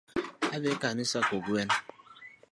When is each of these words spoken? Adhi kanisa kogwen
Adhi 0.55 0.71
kanisa 0.81 1.19
kogwen 1.27 1.69